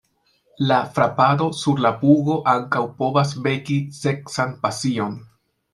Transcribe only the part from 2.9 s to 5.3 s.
povas veki seksan pasion.